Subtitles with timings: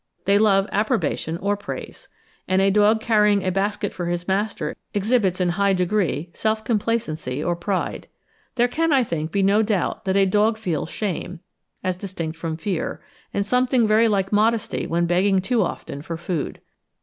[0.25, 2.07] They love approbation or praise;
[2.47, 6.63] and a dog carrying a basket for his master exhibits in a high degree self
[6.63, 8.07] complacency or pride.
[8.55, 11.39] There can, I think, be no doubt that a dog feels shame,
[11.83, 12.99] as distinct from fear,
[13.31, 16.61] and something very like modesty when begging too often for food.